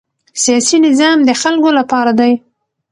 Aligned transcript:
سیاسي 0.43 0.77
نظام 0.87 1.17
د 1.27 1.29
خلکو 1.41 1.69
لپاره 1.79 2.11
دی 2.19 2.33